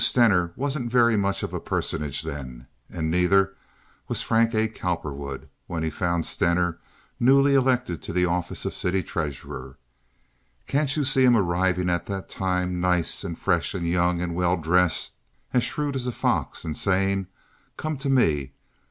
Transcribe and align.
Stener 0.03 0.51
wasn't 0.55 0.91
very 0.91 1.15
much 1.15 1.43
of 1.43 1.53
a 1.53 1.59
personage 1.59 2.23
then, 2.23 2.65
and 2.89 3.11
neither 3.11 3.53
was 4.07 4.23
Frank 4.23 4.55
A. 4.55 4.67
Cowperwood 4.67 5.47
when 5.67 5.83
he 5.83 5.91
found 5.91 6.25
Stener 6.25 6.79
newly 7.19 7.53
elected 7.53 8.01
to 8.01 8.11
the 8.11 8.25
office 8.25 8.65
of 8.65 8.73
city 8.73 9.03
treasurer. 9.03 9.77
Can't 10.65 10.97
you 10.97 11.03
see 11.05 11.23
him 11.23 11.37
arriving 11.37 11.87
at 11.87 12.07
that 12.07 12.29
time 12.29 12.79
nice 12.81 13.23
and 13.23 13.37
fresh 13.37 13.75
and 13.75 13.87
young 13.87 14.21
and 14.21 14.33
well 14.33 14.57
dressed, 14.57 15.11
as 15.53 15.63
shrewd 15.63 15.95
as 15.95 16.07
a 16.07 16.11
fox, 16.11 16.65
and 16.65 16.75
saying: 16.75 17.27
'Come 17.77 17.95
to 17.97 18.09
me. 18.09 18.53